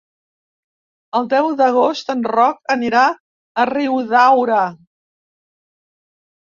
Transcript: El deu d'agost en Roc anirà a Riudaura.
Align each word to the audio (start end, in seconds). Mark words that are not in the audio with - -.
El 1.19 1.29
deu 1.33 1.49
d'agost 1.59 2.11
en 2.15 2.25
Roc 2.37 2.59
anirà 2.79 3.05
a 3.65 3.69
Riudaura. 3.75 4.65